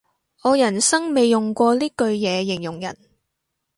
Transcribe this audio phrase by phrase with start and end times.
[0.41, 2.97] 我人生未用過呢句嘢形容人